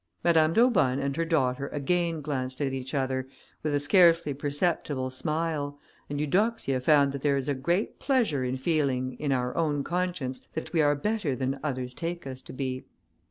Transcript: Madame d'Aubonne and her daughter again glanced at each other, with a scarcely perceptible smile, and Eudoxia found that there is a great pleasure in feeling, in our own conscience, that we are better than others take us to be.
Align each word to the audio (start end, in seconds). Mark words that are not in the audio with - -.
Madame 0.23 0.51
d'Aubonne 0.51 0.97
and 0.97 1.15
her 1.15 1.25
daughter 1.25 1.67
again 1.67 2.23
glanced 2.23 2.59
at 2.59 2.73
each 2.73 2.95
other, 2.95 3.27
with 3.61 3.71
a 3.75 3.79
scarcely 3.79 4.33
perceptible 4.33 5.11
smile, 5.11 5.77
and 6.09 6.19
Eudoxia 6.19 6.79
found 6.81 7.11
that 7.11 7.21
there 7.21 7.37
is 7.37 7.47
a 7.47 7.53
great 7.53 7.99
pleasure 7.99 8.43
in 8.43 8.57
feeling, 8.57 9.13
in 9.19 9.31
our 9.31 9.55
own 9.55 9.83
conscience, 9.83 10.41
that 10.55 10.73
we 10.73 10.81
are 10.81 10.95
better 10.95 11.35
than 11.35 11.59
others 11.63 11.93
take 11.93 12.25
us 12.25 12.41
to 12.41 12.51
be. 12.51 12.83